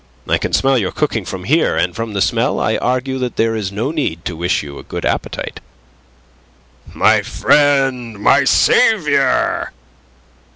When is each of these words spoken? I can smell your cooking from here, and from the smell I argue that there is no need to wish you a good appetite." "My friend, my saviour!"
I 0.27 0.39
can 0.39 0.51
smell 0.51 0.79
your 0.79 0.91
cooking 0.91 1.25
from 1.25 1.43
here, 1.43 1.77
and 1.77 1.95
from 1.95 2.13
the 2.13 2.23
smell 2.23 2.59
I 2.59 2.75
argue 2.77 3.19
that 3.19 3.35
there 3.35 3.55
is 3.55 3.71
no 3.71 3.91
need 3.91 4.25
to 4.25 4.35
wish 4.35 4.63
you 4.63 4.79
a 4.79 4.83
good 4.83 5.05
appetite." 5.05 5.59
"My 6.91 7.21
friend, 7.21 8.17
my 8.19 8.45
saviour!" 8.45 9.71